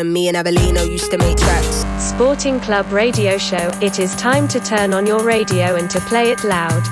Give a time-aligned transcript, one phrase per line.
[0.00, 1.84] When me and Avelino used to make tracks.
[1.98, 3.70] Sporting Club Radio Show.
[3.82, 6.82] It is time to turn on your radio and to play it loud.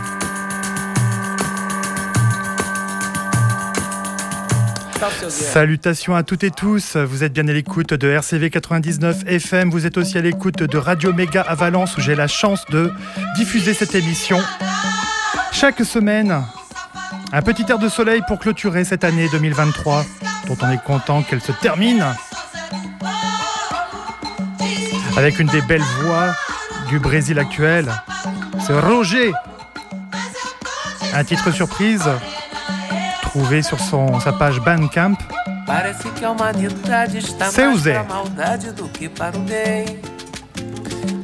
[5.31, 9.87] Salutations à toutes et tous, vous êtes bien à l'écoute de RCV 99 FM, vous
[9.87, 12.91] êtes aussi à l'écoute de Radio Méga à Valence où j'ai la chance de
[13.37, 14.39] diffuser cette émission
[15.53, 16.43] chaque semaine.
[17.33, 20.05] Un petit air de soleil pour clôturer cette année 2023
[20.49, 22.05] dont on est content qu'elle se termine
[25.19, 26.33] avec une des belles voix
[26.89, 27.91] du Brésil actuel.
[28.65, 29.33] C'est Roger.
[31.13, 32.09] Un titre surprise
[33.23, 35.17] trouvé sur son, sa page Bandcamp.
[35.67, 37.95] Parece que a humanidade está Seu mais Zé.
[37.95, 40.01] pra maldade do que para o bem.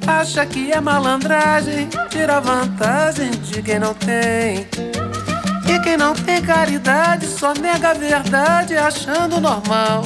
[0.07, 4.67] Acha que é malandragem, tira vantagem de quem não tem.
[5.73, 10.03] E quem não tem caridade só nega a verdade achando normal.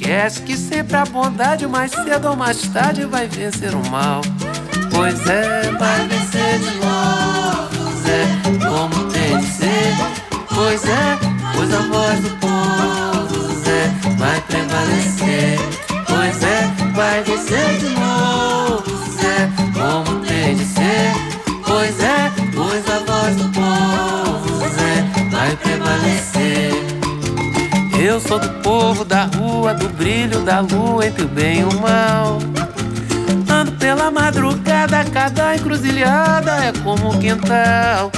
[0.00, 4.22] Esquece que sempre a bondade mais cedo ou mais tarde vai vencer o mal.
[4.90, 8.26] Pois é, vai vencer de novo, Zé,
[8.66, 9.94] como tem de ser.
[10.48, 11.18] Pois é,
[11.54, 15.58] pois a voz do povo, Zé, vai prevalecer.
[16.06, 18.82] Pois é, vai vencer de novo,
[19.20, 21.12] Zé, como tem de ser.
[21.66, 26.79] Pois é, pois a voz do povo, Zé, vai prevalecer.
[28.10, 31.80] Eu sou do povo da rua, do brilho da lua entre o bem e o
[31.80, 32.40] mal.
[33.48, 38.10] Ando pela madrugada, cada encruzilhada é como um quintal.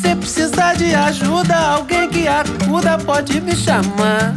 [0.00, 4.32] Se precisar de ajuda, alguém que acuda pode me chamar.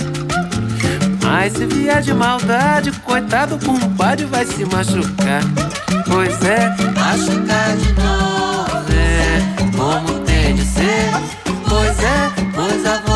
[1.22, 5.44] Mas se vier de maldade, coitado compadre vai se machucar.
[6.08, 11.12] Pois é, machucar de novo, é como tem de ser.
[11.70, 13.13] Pois é, pois a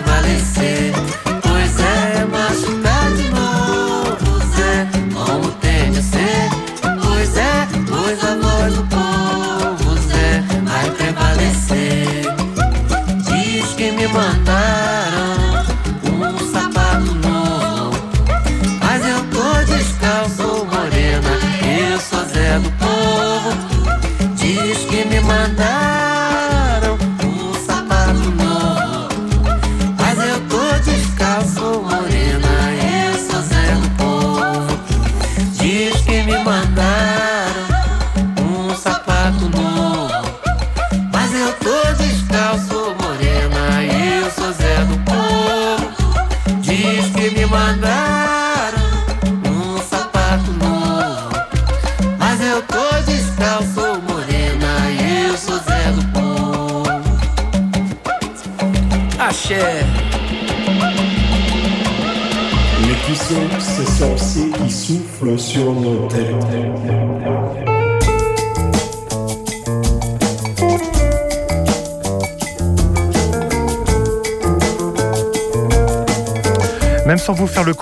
[0.00, 0.77] prevalecer.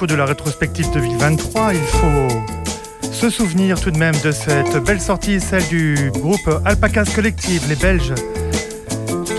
[0.06, 5.40] De la rétrospective 2023, il faut se souvenir tout de même de cette belle sortie,
[5.40, 8.14] celle du groupe Alpacas Collective, les Belges,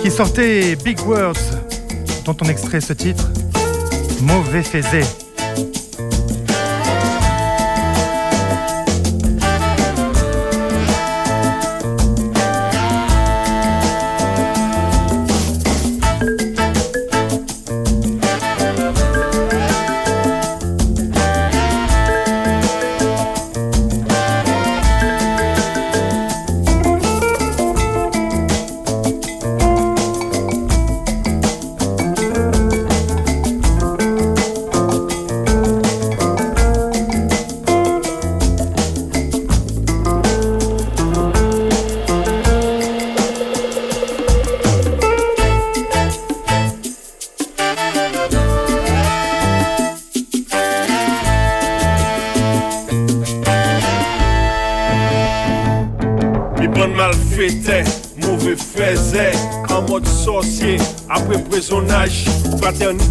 [0.02, 1.36] qui sortait Big Words,
[2.26, 3.30] dont on extrait ce titre,
[4.22, 5.02] Mauvais Faisé.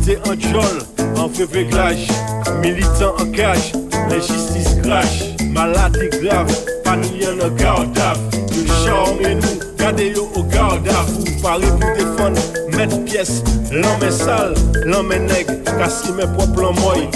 [0.06, 0.76] Milite an tchol,
[1.18, 1.98] an feveklaj
[2.62, 3.72] Militant an kaj,
[4.06, 6.46] le jistis kraj Malade grav,
[6.84, 8.20] paniyan an gardav
[8.54, 12.38] Yon chanme nou, gade yo an gardav Ou pare pou defon,
[12.76, 13.40] met piyes
[13.74, 14.54] Lan men sal,
[14.86, 17.08] lan men neg Kasi men pop lan moy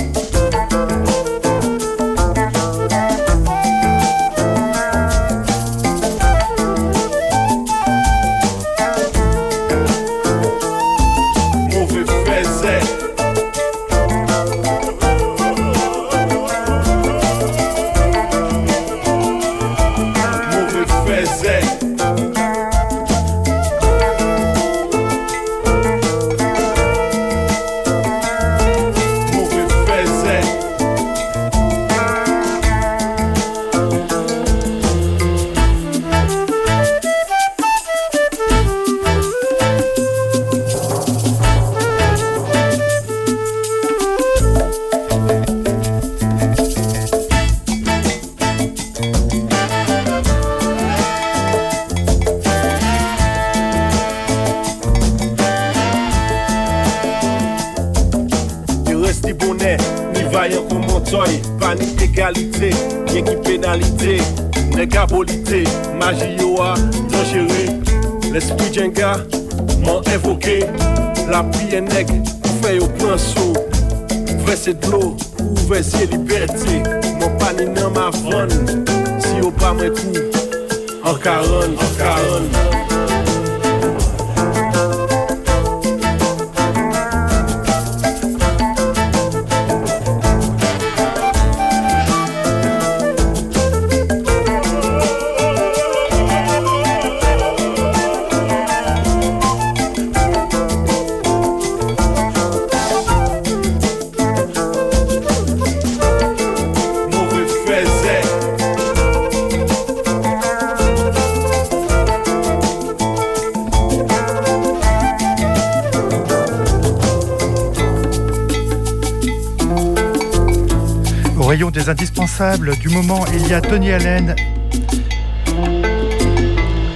[122.80, 124.34] du moment, il y a Tony Allen,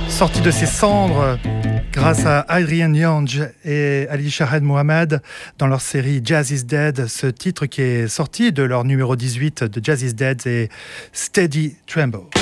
[0.08, 1.38] sorti de ses cendres
[1.93, 5.20] grâce à Adrian Young et Ali Shahad Mohamed
[5.58, 7.08] dans leur série Jazz is Dead.
[7.08, 10.70] Ce titre qui est sorti de leur numéro 18 de Jazz is Dead est
[11.12, 12.33] Steady Tremble.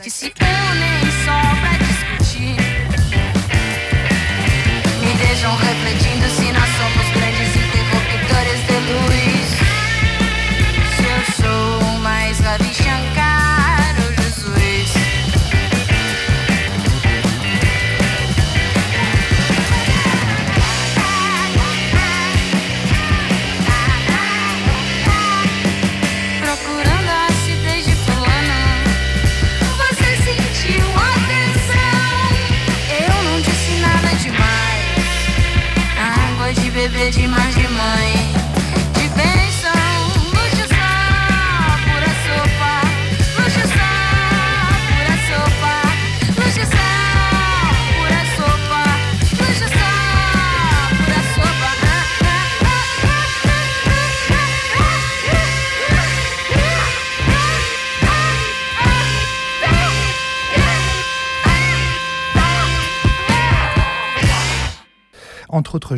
[0.00, 0.43] Dos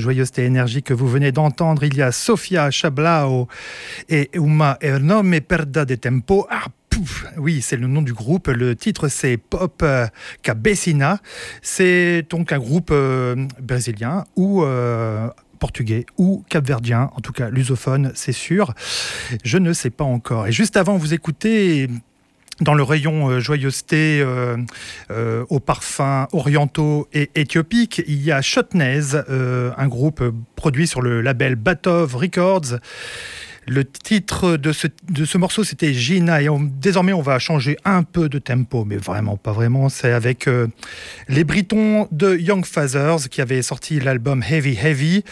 [0.06, 3.48] Autres joyeusetés énergie que vous venez d'entendre, il y a Sofia Chablao
[4.08, 6.46] et Uma Ernome Perda de Tempo.
[6.48, 8.46] Ah, pouf oui, c'est le nom du groupe.
[8.46, 10.06] Le titre, c'est Pop euh,
[10.42, 11.18] Cabecina.
[11.60, 18.12] C'est donc un groupe euh, brésilien ou euh, portugais ou capverdien, en tout cas lusophone,
[18.14, 18.75] c'est sûr.
[19.42, 20.46] Je ne sais pas encore.
[20.46, 21.88] Et juste avant, vous écoutez
[22.60, 24.56] dans le rayon euh, joyeuseté euh,
[25.10, 30.22] euh, aux parfums orientaux et éthiopiques, il y a Shotnez, euh, un groupe
[30.54, 32.78] produit sur le label Batov Records.
[33.68, 36.40] Le titre de ce, de ce morceau, c'était Gina.
[36.40, 36.46] Et
[36.80, 39.88] désormais, on va changer un peu de tempo, mais vraiment pas vraiment.
[39.88, 40.48] C'est avec
[41.26, 45.25] les Britons de Young Fathers qui avaient sorti l'album Heavy Heavy.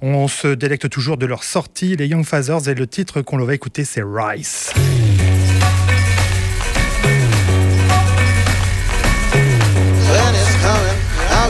[0.00, 3.54] On se délecte toujours de leur sortie, les Young Fathers, et le titre qu'on va
[3.54, 4.72] écouter, c'est Rice.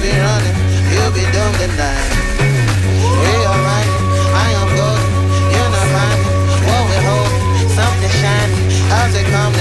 [0.02, 0.56] Be running.
[0.90, 2.11] You'll be doomed tonight.
[3.22, 3.33] We.
[4.35, 5.11] I am golden.
[5.55, 6.18] You're not
[6.66, 7.70] what we're.
[7.79, 8.14] Something.
[8.90, 9.55] How's it come?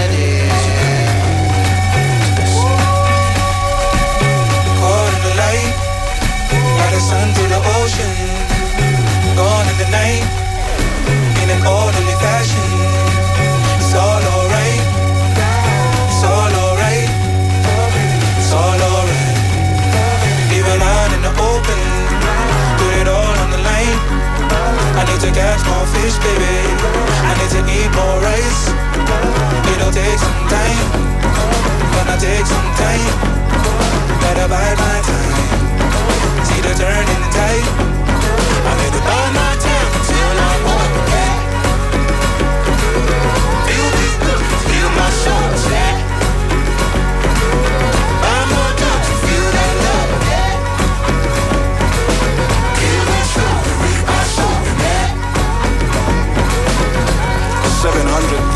[4.82, 5.76] Caught in the light,
[6.80, 8.12] like the sun through the ocean.
[9.38, 10.26] Gone in the night,
[11.42, 12.91] in an orderly fashion.
[25.22, 26.58] To catch more fish, baby.
[27.30, 28.74] I need to eat more rice.
[29.70, 30.88] It'll take some time,
[31.94, 33.14] gonna take some time.
[34.22, 35.38] Better bide my time.
[36.48, 37.68] See the turn in the tide.
[38.66, 41.38] I need to bide my time until I'm home again.
[43.68, 44.08] Feel me,
[44.70, 45.81] feel my soul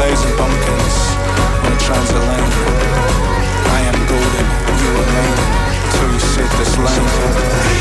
[0.05, 0.97] hundred thousand pumpkins
[1.65, 2.67] on a transatlantic.
[3.67, 4.45] I am golden,
[4.79, 5.35] you remain
[5.93, 7.74] till you sit this line.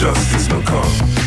[0.00, 1.19] Justice no come.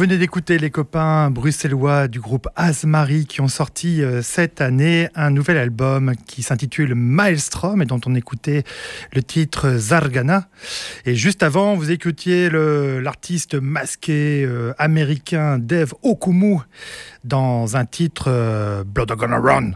[0.00, 5.28] Venez d'écouter les copains bruxellois du groupe Asmari qui ont sorti euh, cette année un
[5.28, 8.64] nouvel album qui s'intitule Maelstrom et dont on écoutait
[9.12, 10.48] le titre Zargana.
[11.04, 16.60] Et juste avant, vous écoutiez l'artiste masqué euh, américain Dave Okumu
[17.24, 19.72] dans un titre euh, Blood Gonna Run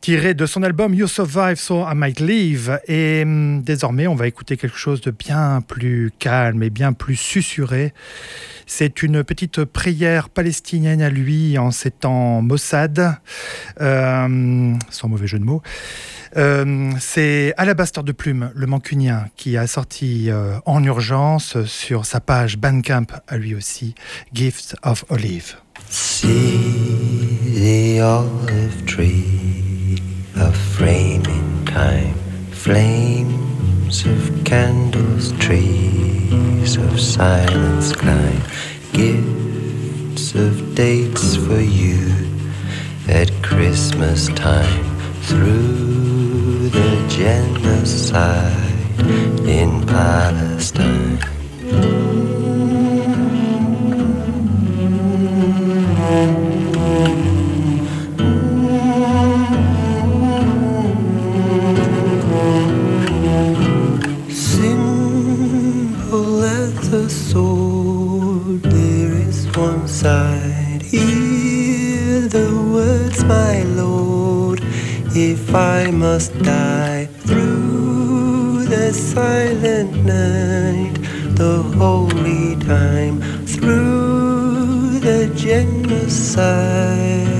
[0.00, 2.80] tiré de son album You Survive So I Might Leave.
[2.88, 7.16] Et hum, désormais, on va écouter quelque chose de bien plus calme et bien plus
[7.16, 7.92] susurré.
[8.66, 13.16] C'est une petite prière palestinienne à lui en ces temps Mossad,
[13.80, 15.62] euh, sans mauvais jeu de mots.
[16.36, 22.20] Euh, c'est Alabaster de Plume, le mancunien, qui a sorti euh, en urgence sur sa
[22.20, 23.94] page Bandcamp à lui aussi,
[24.34, 25.56] Gifts of Olive.
[25.88, 26.18] See
[27.54, 29.55] the olive tree.
[30.36, 32.14] A frame in time,
[32.50, 38.42] flames of candles, trees of silence climb,
[38.92, 42.12] gifts of dates for you
[43.08, 44.84] at Christmas time
[45.22, 48.66] through the genocide
[49.48, 51.35] in Palestine.
[75.56, 80.92] I must die through the silent night,
[81.34, 87.35] the holy time, through the genocide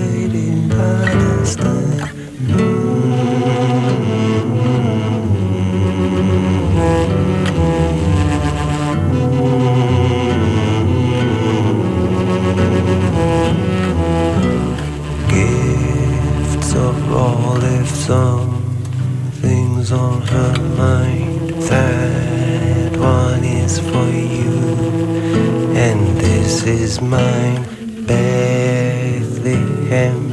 [26.56, 27.64] this is mine.
[28.06, 29.36] Bethlehem,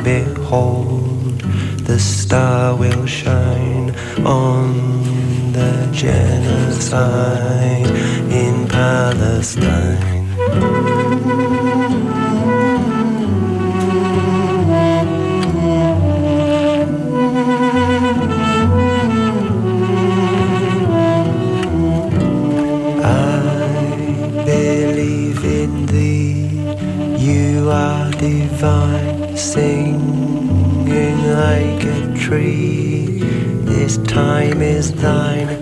[0.03, 1.39] behold,
[1.86, 3.93] the star will shine
[4.25, 7.88] on the genocide
[8.31, 10.12] in Palestine.
[32.41, 35.52] This time is thine,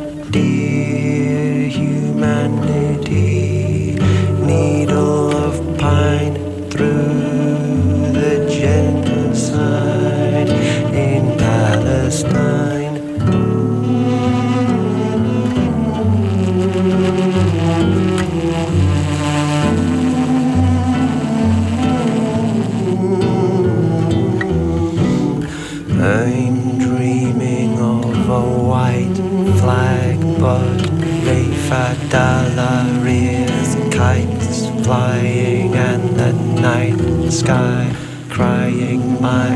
[34.42, 37.94] kites flying and the night sky
[38.30, 39.50] crying my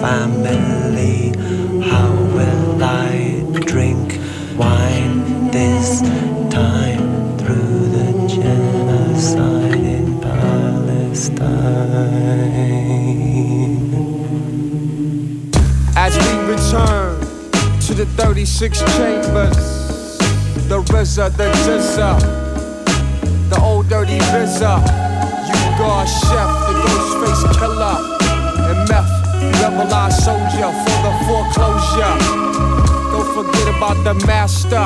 [0.00, 1.32] family
[1.88, 4.18] how will I drink
[4.56, 6.00] wine this
[6.50, 11.44] time through the genocide in Palestine?
[15.96, 17.20] As we return
[17.80, 19.84] to the 36 chambers
[20.68, 22.44] the RZA, the GZA,
[23.50, 24.76] the old dirty Vizza,
[25.48, 27.96] you God chef, the Ghostface Killah,
[28.70, 29.10] and meth,
[29.60, 32.16] levelized soldier for the foreclosure.
[33.12, 34.84] Don't forget about the master,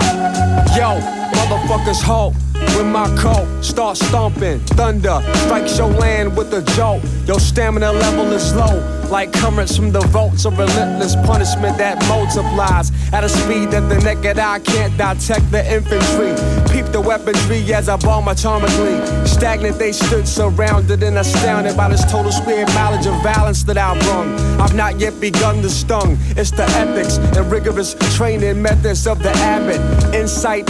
[0.77, 2.35] yo, motherfuckers hope.
[2.77, 7.03] When my coat start stomping, thunder strikes your land with a jolt.
[7.27, 12.91] Your stamina level is low, like currents from the vaults of relentless punishment that multiplies
[13.13, 16.35] at a speed that the naked eye can't detect the infantry.
[16.73, 19.27] Peep the weaponry as I bomb atomically.
[19.27, 24.01] Stagnant, they stood surrounded and astounded by this total square mileage of violence that I've
[24.03, 24.35] brung.
[24.61, 26.17] I've not yet begun to stung.
[26.37, 29.81] It's the ethics and rigorous training methods of the abbot.
[30.15, 30.67] Insight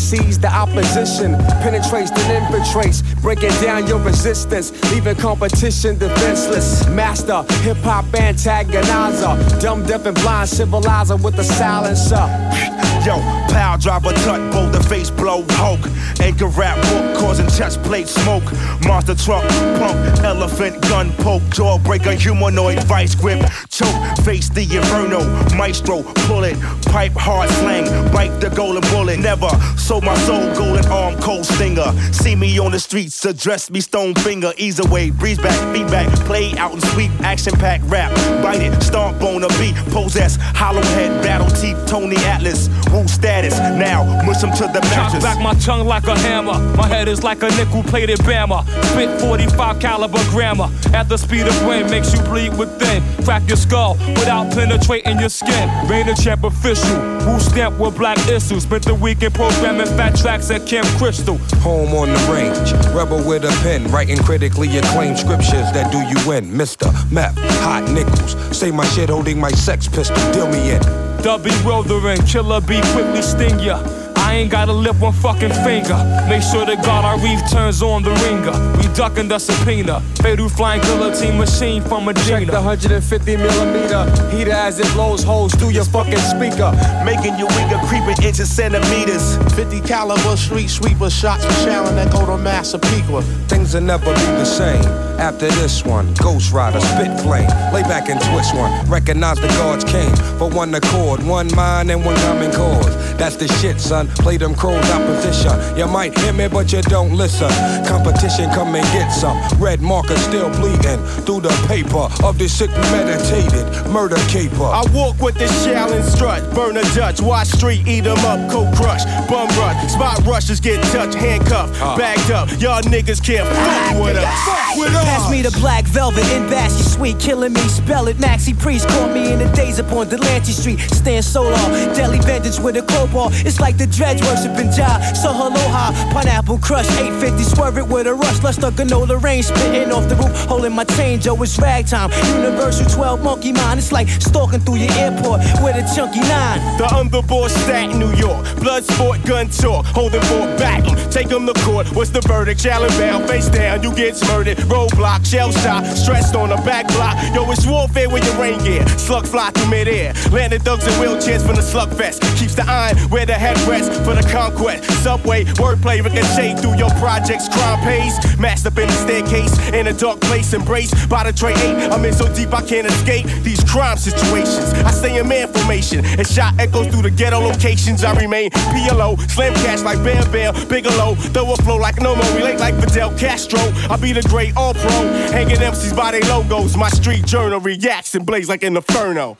[0.00, 6.86] oversees the opposition, penetrates and infiltrates, breaking down your resistance, leaving competition defenseless.
[6.88, 12.89] Master, hip hop antagonizer, dumb, deaf, and blind civilizer with a silencer.
[13.04, 13.16] Yo,
[13.48, 15.80] pile driver, tut, boulder face blow, Hulk.
[16.20, 18.44] Anchor rap book causing chest plate smoke.
[18.84, 19.42] Monster truck,
[19.78, 25.24] punk, elephant, gun poke, jawbreaker, humanoid, vice grip, choke, face the inferno,
[25.56, 29.18] maestro, pull it, pipe, hard slang, bite the golden bullet.
[29.18, 31.92] Never sold my soul, golden arm, cold stinger.
[32.12, 36.54] See me on the streets, address me stone finger, ease away, breeze back, feedback, play
[36.58, 41.22] out and sweep, action pack rap, bite it, stomp on a beat, possess, hollow head,
[41.22, 43.58] battle teeth, Tony Atlas, woo status.
[43.58, 45.22] Now mush him to the Cock mattress.
[45.22, 46.58] back my tongue like a hammer.
[46.76, 48.62] My head is like a nickel plated bammer.
[48.90, 50.68] Spit 45 caliber grammar.
[50.92, 53.02] At the speed of wind makes you bleed within.
[53.24, 55.68] Crack your skull without penetrating your skin.
[55.88, 56.96] Rain a champ official.
[57.20, 58.64] Who stamp with black issues.
[58.64, 61.38] Spent the weekend programming fat tracks at Camp Crystal.
[61.62, 66.32] Home on the range, rebel with a pen, writing critically acclaimed scriptures that do you
[66.32, 66.50] in.
[66.50, 66.90] Mr.
[67.10, 71.09] Meth, hot nickels, say my shit holding my sex pistol, deal me in.
[71.22, 73.99] The bewildering killer bee quickly sting ya.
[74.30, 75.98] I ain't gotta lift one fucking finger.
[76.28, 78.54] Make sure the God I reef turns on the ringer.
[78.78, 79.98] We ducking the subpoena.
[80.22, 85.52] Fatal flying guillotine machine from a Check the 150 millimeter heater as it blows holes
[85.56, 86.70] through your fucking speaker.
[87.04, 89.36] Making you weaker, creeping inches, centimeters.
[89.56, 93.22] 50 caliber street sweeper shots for showering that go to Massapequa.
[93.48, 94.84] Things will never be the same.
[95.18, 98.88] After this one, Ghost Rider, spit flame, lay back and twist one.
[98.88, 102.96] Recognize the gods came for one accord, one mind and one common cause.
[103.18, 104.08] That's the shit, son.
[104.20, 105.52] Play them crows opposition.
[105.76, 107.50] You might hear me, but you don't listen.
[107.86, 109.38] Competition, come and get some.
[109.58, 114.64] Red marker still bleeding through the paper of this sick meditated murder caper.
[114.64, 118.50] I walk with the shell and strut, burn a Dutch, watch street, eat 'em up,
[118.50, 122.48] cold crush, bum rush, spot rushes get touched, handcuffed, bagged up.
[122.60, 124.24] Y'all niggas can't fuck with us.
[124.44, 125.04] Fuck with us.
[125.04, 128.18] Pass me the black velvet in Bassy Sweet, killing me, spell it.
[128.18, 130.80] Maxi Priest caught me in the days upon Delancey Street.
[130.92, 131.56] Stand solo,
[131.94, 133.30] deadly vengeance with a crowbar.
[133.32, 133.86] It's like the
[134.18, 134.98] worshiping Jah.
[135.14, 138.42] So aloha, pineapple crush, 850, swerve it with a rush.
[138.42, 141.26] Lust of granola rain, spitting off the roof, holding my change.
[141.28, 142.10] Oh, it's ragtime.
[142.36, 143.78] Universal 12 monkey mind.
[143.78, 146.58] It's like stalking through your airport with a chunky nine.
[146.78, 148.44] The underboard stat, New York.
[148.60, 149.86] Blood sport, gun talk.
[149.86, 150.96] Holding for back 'em.
[151.10, 151.86] Take 'em to court.
[151.94, 152.60] What's the verdict?
[152.60, 154.58] Challenge bound, face down, you get murdered.
[154.68, 157.16] Roadblock, shell shot, stressed on the back block.
[157.34, 158.86] Yo, it's warfare with your rain gear.
[158.96, 160.12] Slug fly through midair.
[160.32, 162.22] Landed thugs in wheelchairs from the slug fest.
[162.36, 164.84] Keeps the iron where the head rests for the conquest.
[165.02, 167.48] Subway, wordplay, ricochet through your projects.
[167.48, 168.14] Crime pays.
[168.38, 169.58] Masked up in the staircase.
[169.72, 171.92] In a dark place, embraced by the tray 8.
[171.92, 174.72] I'm in so deep I can't escape these crime situations.
[174.84, 176.04] I stay in man formation.
[176.04, 178.04] And shot echoes through the ghetto locations.
[178.04, 179.18] I remain PLO.
[179.30, 180.54] Slam cash like Bam Bam.
[180.68, 181.14] Bigelow.
[181.14, 182.36] Throw a flow like no more.
[182.36, 183.60] Relate like Fidel Castro.
[183.90, 184.90] I be the great all pro.
[185.32, 186.76] Hanging MCs by their logos.
[186.76, 189.36] My street journal reacts and blaze like an inferno.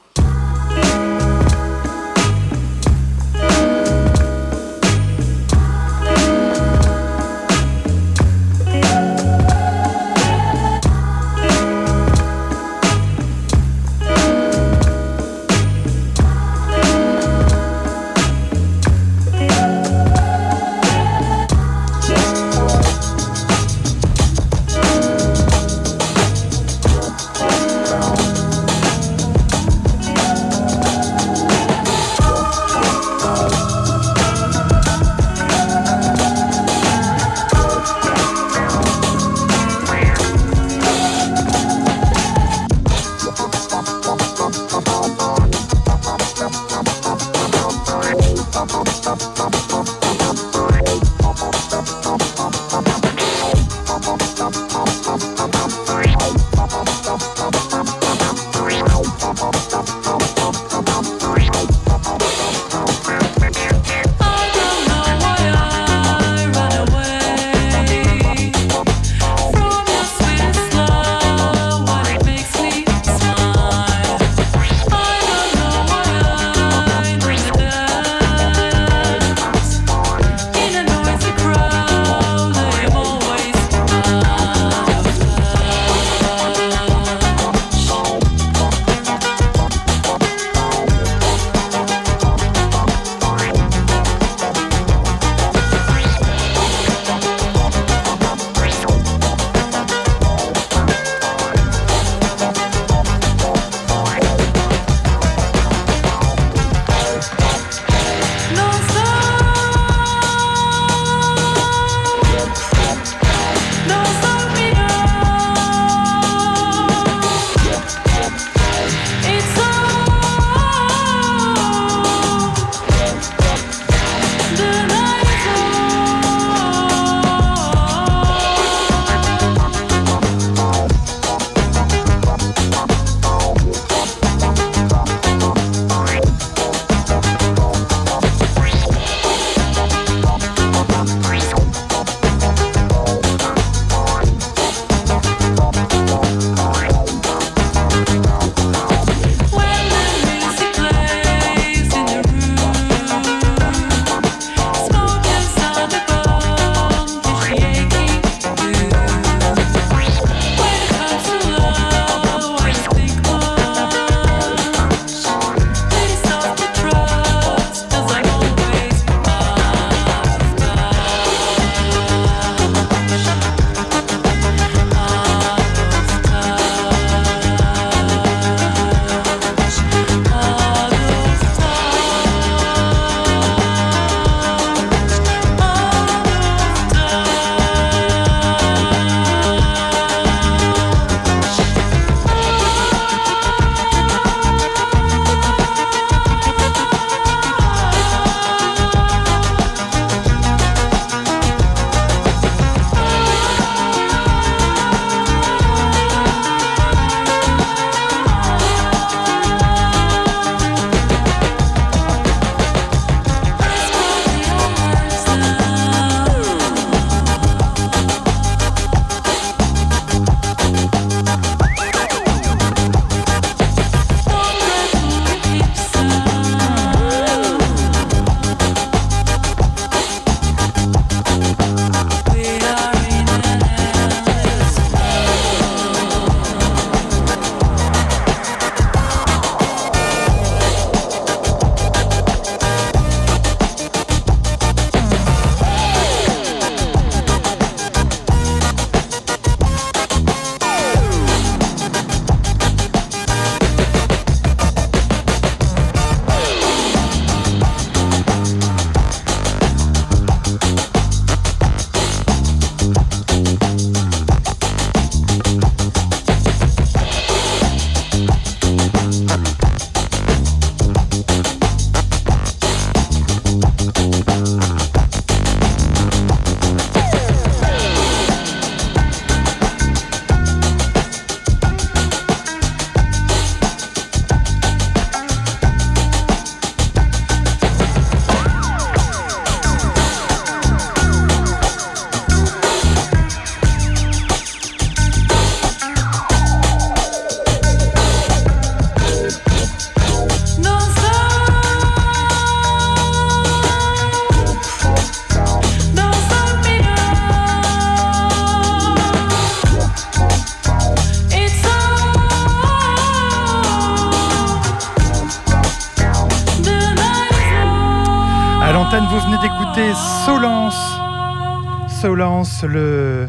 [322.67, 323.29] Le,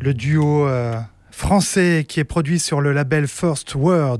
[0.00, 0.94] duo euh,
[1.30, 4.18] français qui est produit sur le label First Word.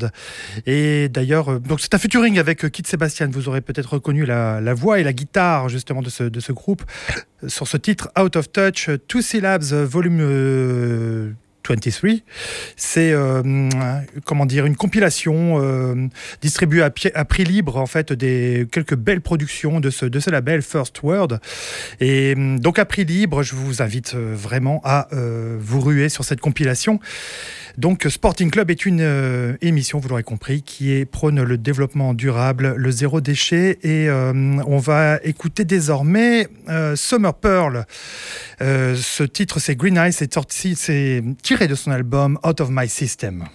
[0.67, 3.29] Et d'ailleurs, euh, donc c'est un featuring avec euh, Kit Sébastien.
[3.31, 6.83] Vous aurez peut-être reconnu la, voix et la guitare justement de ce, de ce groupe
[7.47, 11.37] sur ce titre Out of Touch, Two Syllabs, volume
[11.67, 12.11] 23.
[12.77, 13.69] C'est euh,
[14.25, 16.09] comment dire une compilation euh,
[16.43, 20.63] distribuée à, prix libre en fait des quelques belles productions de ce de ce label
[20.63, 21.39] First Word.
[22.01, 25.09] Et hum, donc à prix libre, je vous invite euh, vraiment à
[25.59, 27.01] vous ruer sur cette compilation.
[27.79, 32.75] Donc Sporting Club est une émission, vous l'aurez compris, qui est prône le développement durable,
[32.77, 33.79] le zéro déchet.
[33.83, 36.49] Et on va écouter désormais
[36.95, 37.85] Summer Pearl.
[38.61, 41.23] Ce titre, c'est Green Eyes, c'est sorti, c'est
[41.65, 43.49] de son album Out of My System.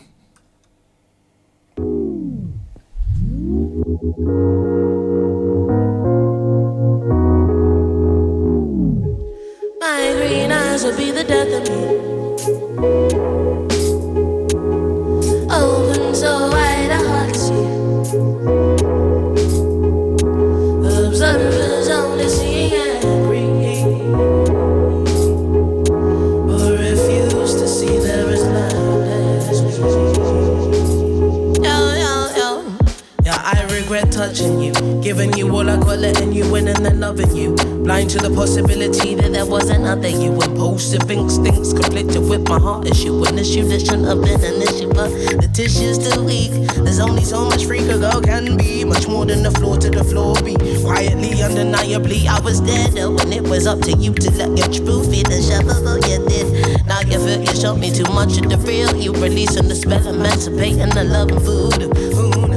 [35.12, 37.53] Giving you all I got, letting you in, and then loving you.
[37.84, 40.32] Blind to the possibility that there was another you.
[40.41, 43.22] Impulsive instincts conflicted with my heart issue.
[43.26, 45.09] An issue that shouldn't have been an issue, but
[45.41, 46.51] the tissue's too weak.
[46.86, 48.86] There's only so much freak a girl can be.
[48.86, 50.55] Much more than the floor to the floor be.
[50.80, 54.72] Quietly, undeniably, I was there though, and it was up to you to let your
[54.72, 56.88] truth be the shovel, you did.
[56.88, 58.95] Now you feel you showed me too much of the real.
[58.95, 61.82] You releasing the spell, emancipating the love and food.
[62.16, 62.51] Who?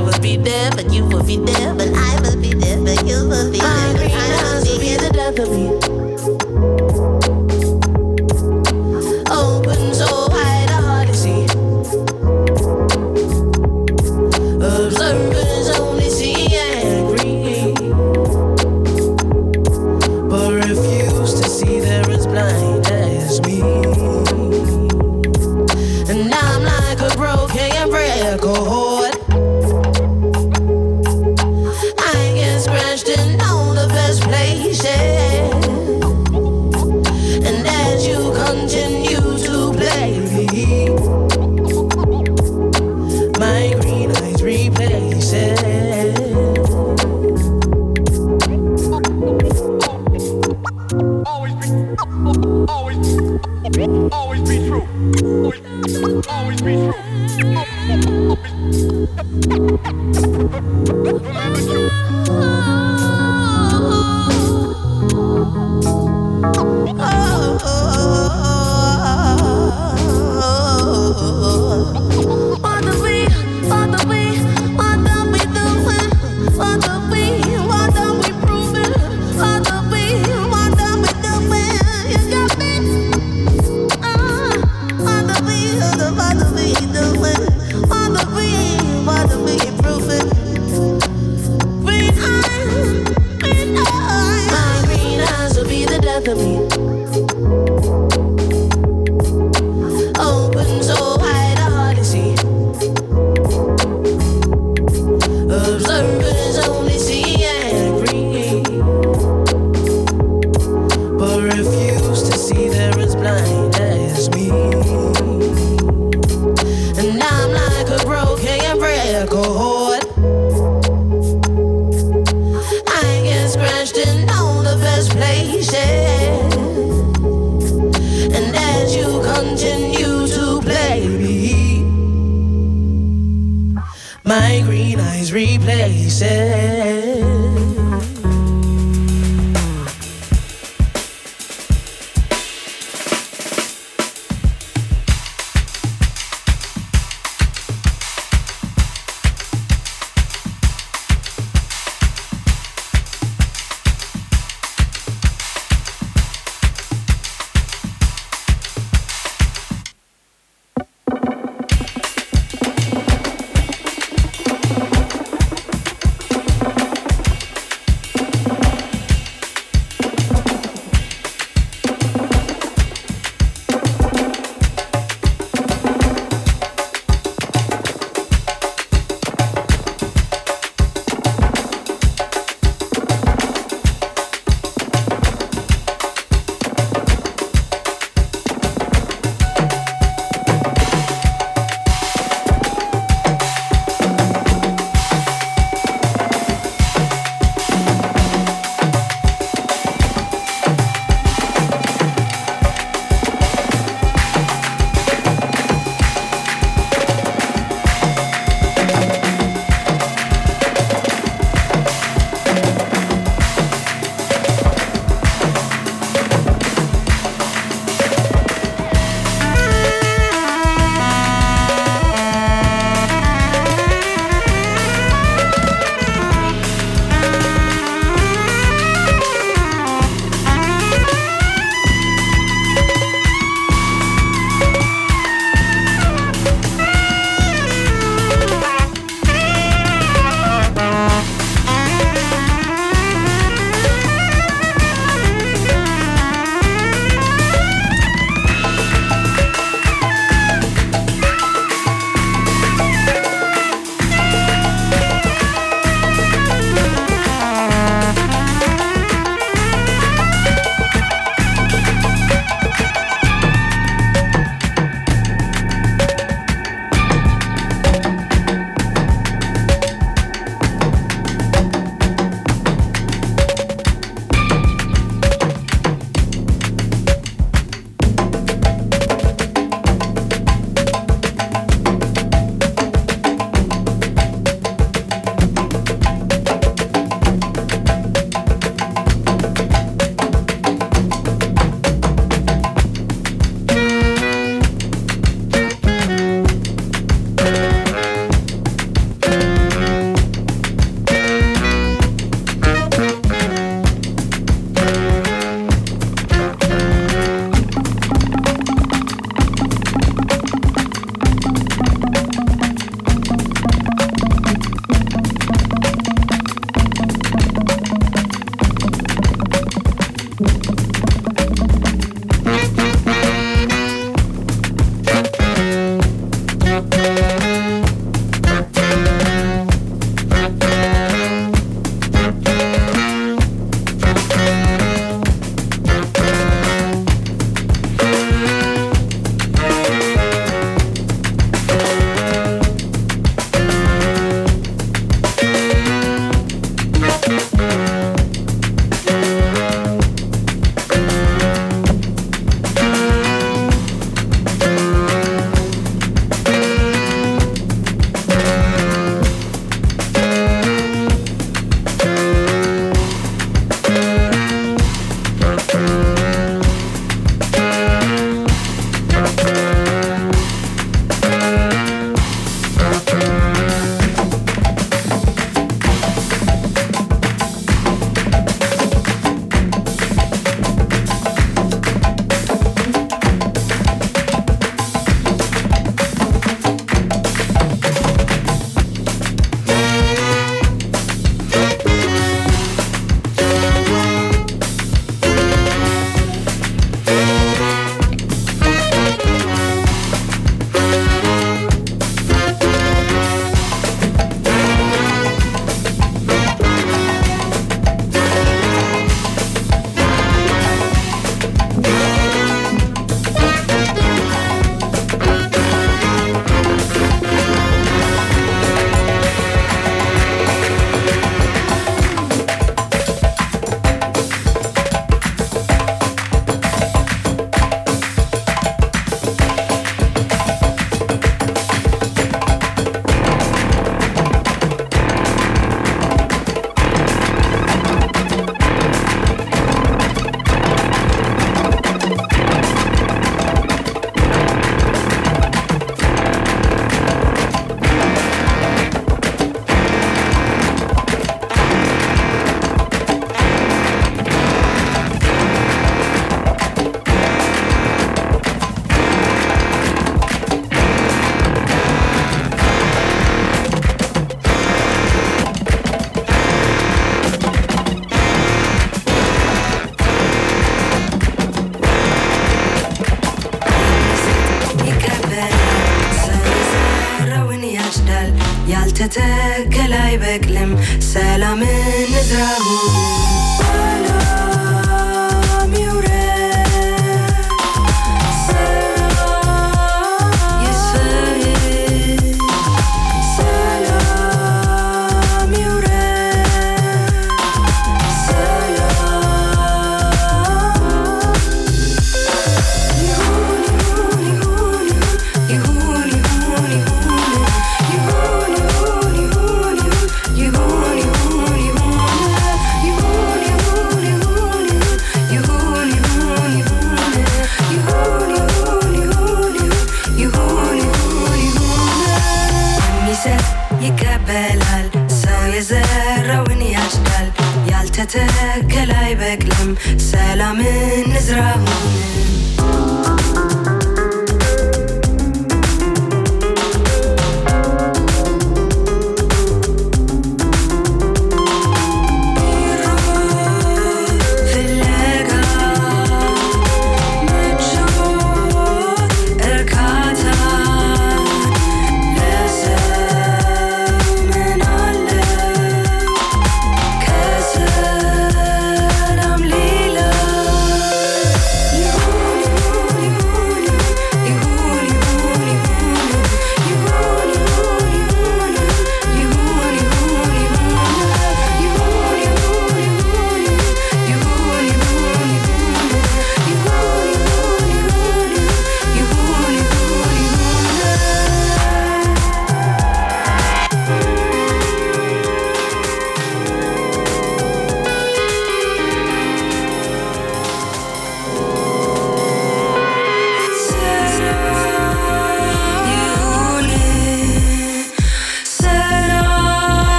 [0.00, 3.06] I will be there, but you will be there, but I will be there, but
[3.06, 3.68] you will be there.
[3.68, 7.19] I will be the death of me.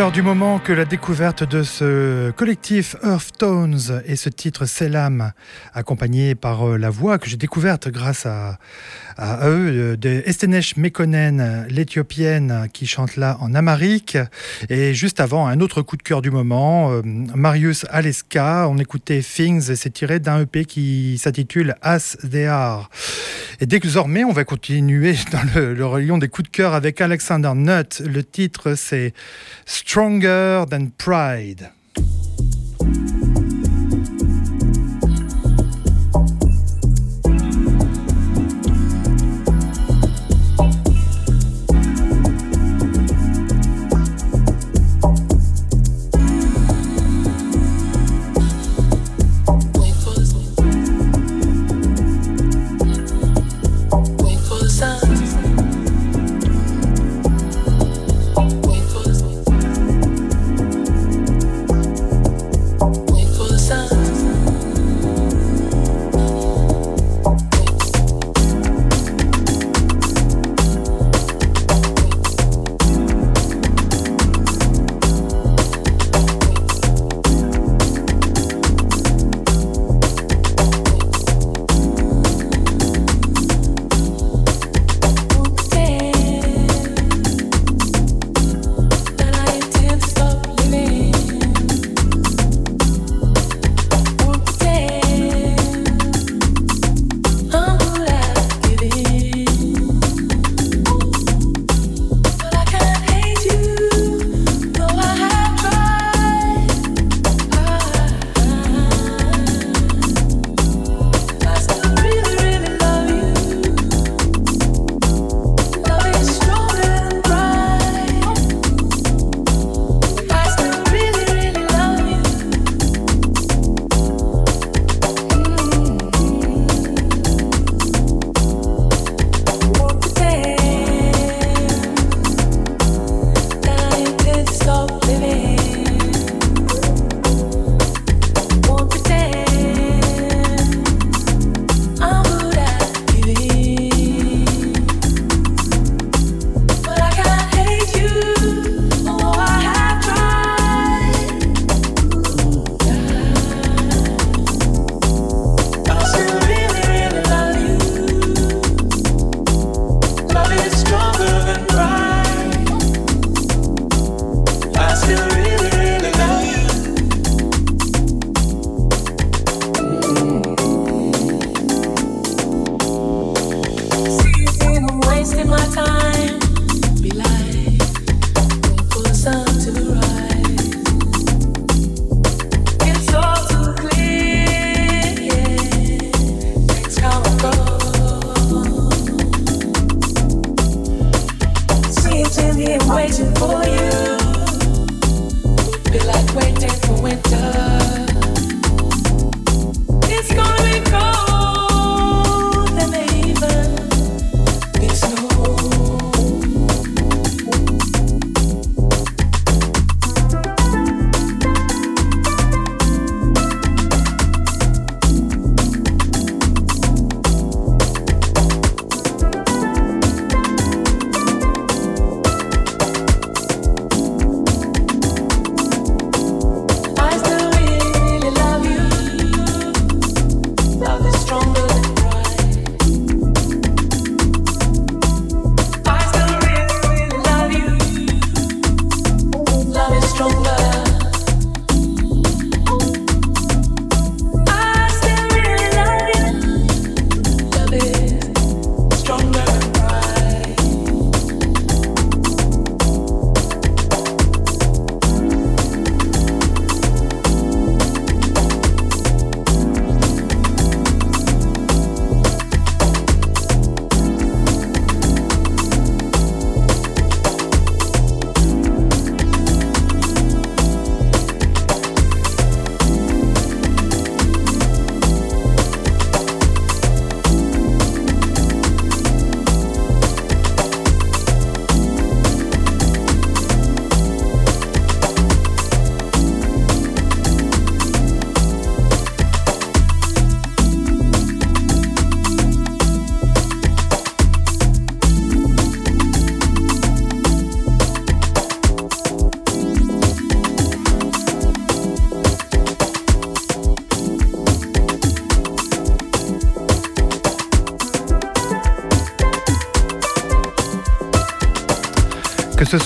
[0.00, 5.32] Cœur du moment que la découverte de ce collectif Earth Tones et ce titre Selam,
[5.74, 8.58] accompagné par euh, la voix que j'ai découverte grâce à,
[9.46, 14.16] eux, euh, de Estenesh Mekonnen, l'éthiopienne qui chante là en amharique.
[14.70, 19.20] Et juste avant, un autre coup de cœur du moment, euh, Marius Aleska, on écoutait
[19.20, 22.88] Things et c'est tiré d'un EP qui s'intitule As They Are.
[23.62, 27.52] Et désormais, on va continuer dans le, le rayon des coups de cœur avec Alexander
[27.54, 28.00] Nutt.
[28.00, 29.12] Le titre, c'est
[29.66, 31.70] Stronger Than Pride.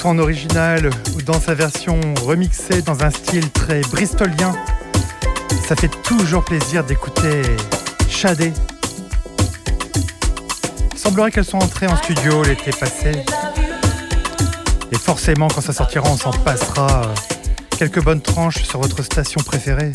[0.05, 4.55] En original ou dans sa version remixée dans un style très bristolien,
[5.66, 7.42] ça fait toujours plaisir d'écouter
[8.09, 8.52] Shadé.
[10.96, 13.12] Semblerait qu'elles sont entrées en studio l'été passé.
[14.92, 17.02] Et forcément, quand ça sortira, on s'en passera
[17.78, 19.92] quelques bonnes tranches sur votre station préférée.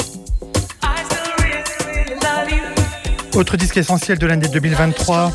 [3.36, 5.32] Autre disque essentiel de l'année 2023.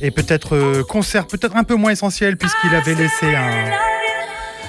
[0.00, 3.70] Et peut-être euh, concert, peut-être un peu moins essentiel, puisqu'il avait laissé un,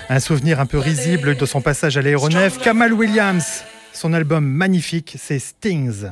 [0.09, 2.59] un souvenir un peu risible de son passage à l'aéronef.
[2.59, 3.63] Kamal Williams,
[3.93, 6.05] son album magnifique, c'est Stings.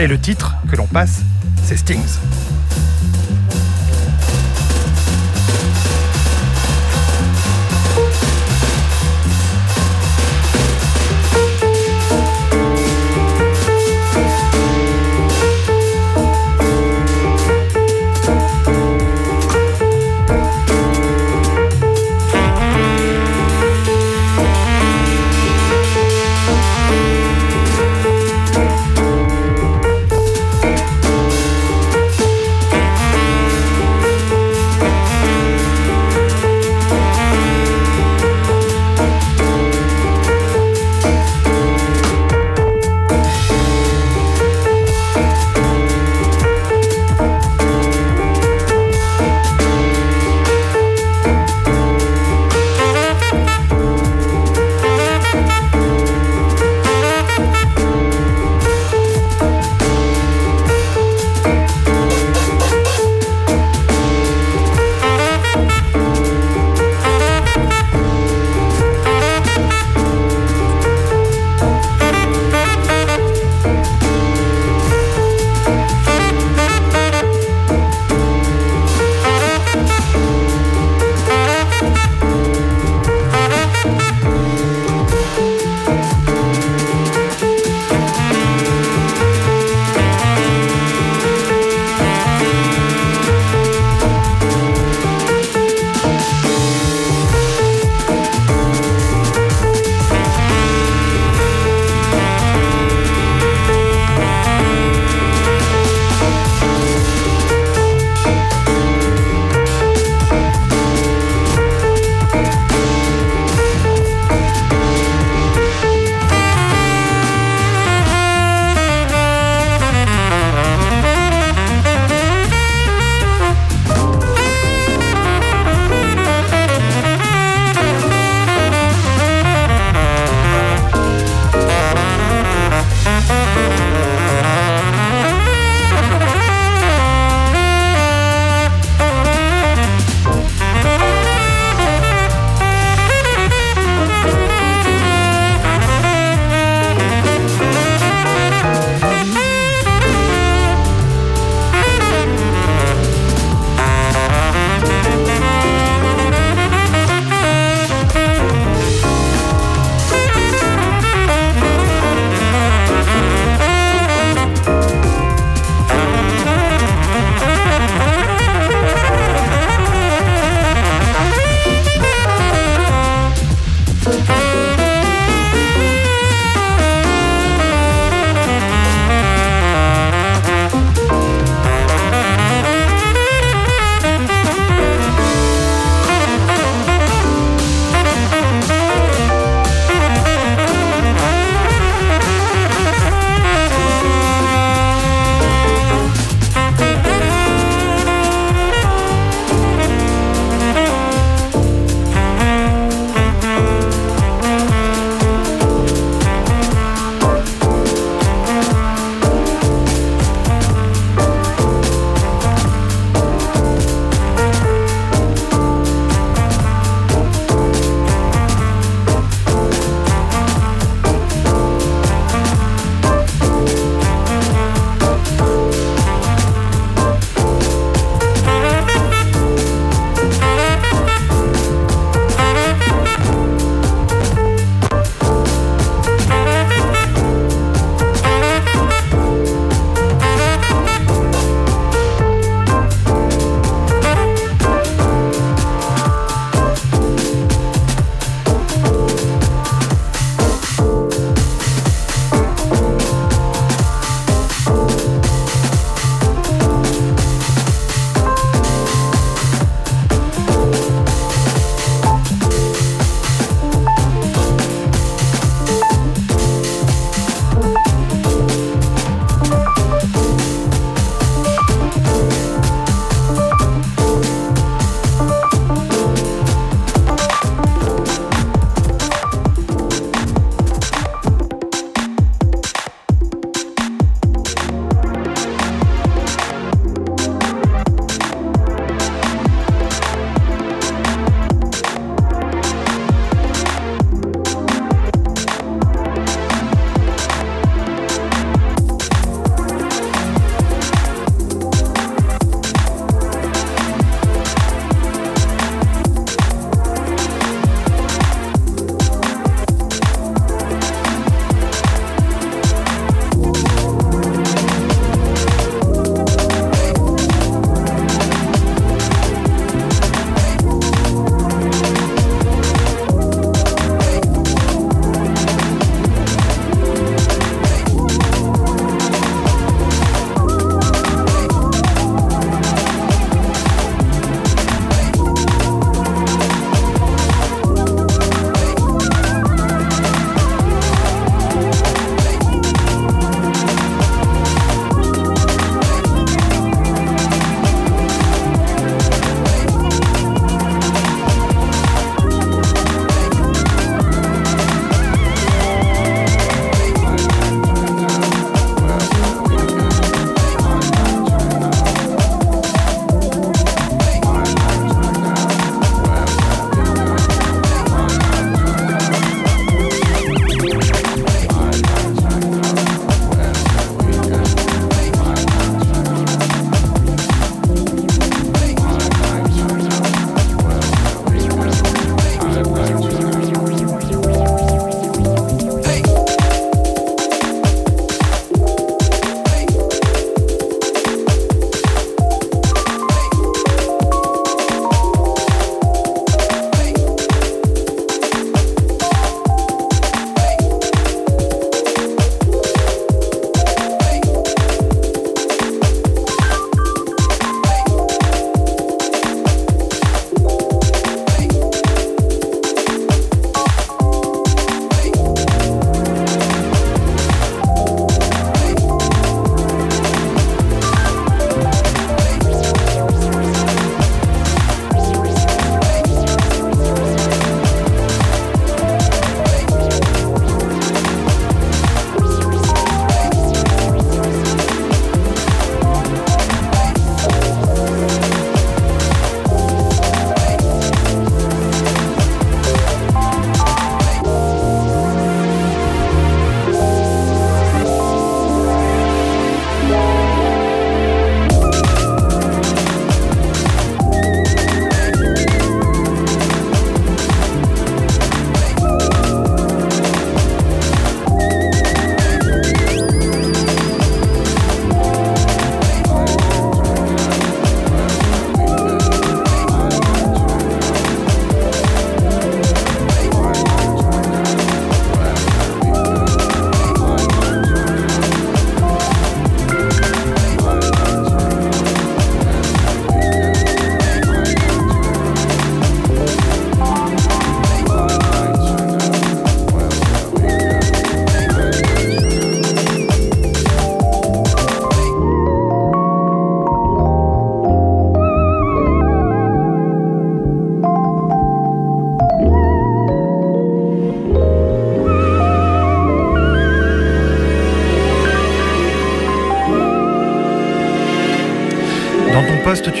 [0.00, 1.20] Et le titre que l'on passe,
[1.62, 2.18] c'est Stings.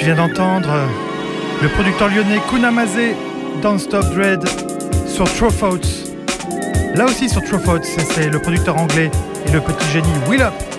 [0.06, 0.72] Viens d'entendre
[1.60, 3.16] le producteur lyonnais Kunamaze
[3.60, 4.40] dans Stop Dread
[5.04, 6.12] sur Trophouts.
[6.94, 9.10] Là aussi sur Trophouts, c'est le producteur anglais
[9.48, 10.75] et le petit génie Will Up.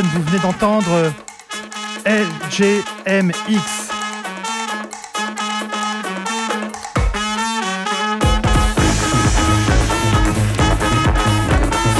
[0.00, 1.12] Vous venez d'entendre
[2.06, 3.60] LGMX.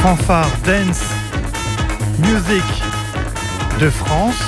[0.03, 1.03] Fanfare Dance
[2.21, 2.63] Music
[3.79, 4.41] de France.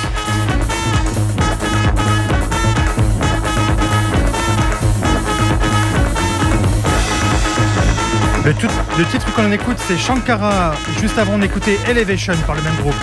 [8.44, 8.52] Le,
[8.98, 10.74] le titre qu'on écoute, c'est Shankara.
[11.00, 12.94] Juste avant, on écoutait Elevation par le même groupe.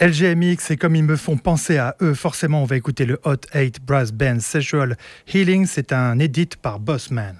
[0.00, 3.36] LGMX, et comme ils me font penser à eux, forcément, on va écouter le Hot
[3.54, 4.96] 8 Brass Band Sexual
[5.32, 5.66] Healing.
[5.66, 7.36] C'est un edit par Bossman.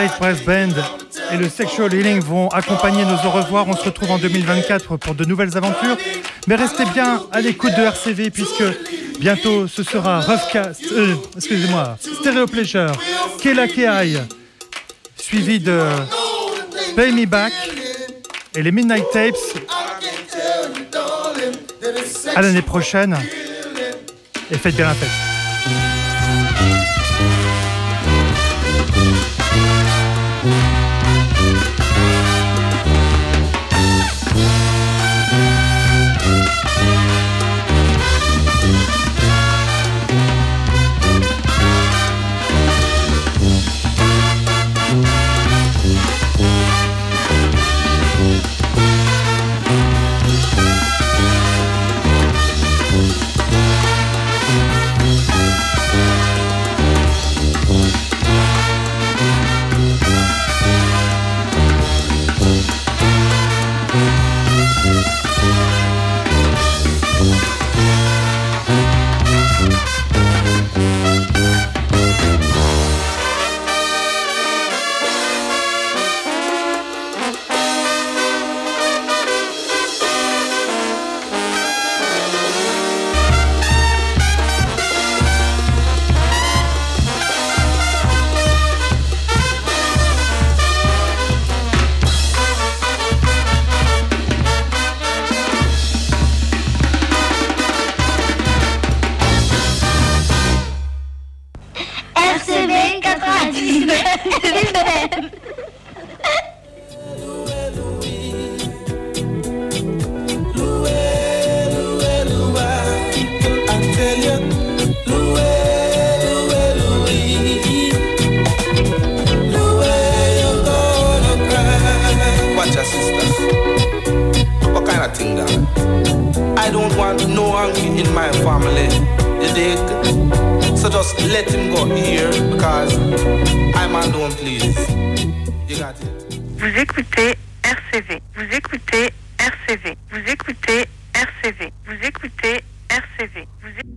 [0.00, 0.82] Le Hot 8 Brass Band
[1.32, 3.68] et le Sexual Healing vont accompagner nos au revoir.
[3.68, 5.96] On se retrouve en 2024 pour de nouvelles aventures.
[6.46, 8.62] Mais restez bien à l'écoute de RCV puisque
[9.18, 12.92] bientôt ce sera Roughcast, euh, excusez-moi, Stereo Pleasure,
[13.42, 14.20] Kela Keai,
[15.16, 15.80] suivi de
[16.96, 17.52] Pay Me Back
[18.54, 19.34] et les Midnight Tapes
[22.34, 23.18] à l'année prochaine.
[24.50, 25.99] Et faites bien la fête.